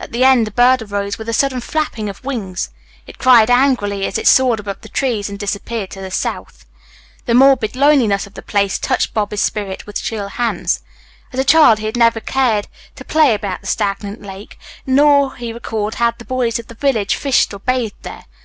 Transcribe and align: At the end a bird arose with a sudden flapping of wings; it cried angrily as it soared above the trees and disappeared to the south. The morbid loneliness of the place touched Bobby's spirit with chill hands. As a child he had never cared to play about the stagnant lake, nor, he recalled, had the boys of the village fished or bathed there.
At 0.00 0.10
the 0.10 0.24
end 0.24 0.48
a 0.48 0.50
bird 0.50 0.82
arose 0.82 1.18
with 1.18 1.28
a 1.28 1.32
sudden 1.32 1.60
flapping 1.60 2.08
of 2.08 2.24
wings; 2.24 2.70
it 3.06 3.16
cried 3.20 3.48
angrily 3.48 4.06
as 4.06 4.18
it 4.18 4.26
soared 4.26 4.58
above 4.58 4.80
the 4.80 4.88
trees 4.88 5.30
and 5.30 5.38
disappeared 5.38 5.90
to 5.92 6.00
the 6.00 6.10
south. 6.10 6.66
The 7.26 7.34
morbid 7.34 7.76
loneliness 7.76 8.26
of 8.26 8.34
the 8.34 8.42
place 8.42 8.76
touched 8.80 9.14
Bobby's 9.14 9.40
spirit 9.40 9.86
with 9.86 10.02
chill 10.02 10.30
hands. 10.30 10.82
As 11.32 11.38
a 11.38 11.44
child 11.44 11.78
he 11.78 11.86
had 11.86 11.96
never 11.96 12.18
cared 12.18 12.66
to 12.96 13.04
play 13.04 13.34
about 13.34 13.60
the 13.60 13.68
stagnant 13.68 14.20
lake, 14.20 14.58
nor, 14.84 15.36
he 15.36 15.52
recalled, 15.52 15.94
had 15.94 16.18
the 16.18 16.24
boys 16.24 16.58
of 16.58 16.66
the 16.66 16.74
village 16.74 17.14
fished 17.14 17.54
or 17.54 17.60
bathed 17.60 18.02
there. 18.02 18.24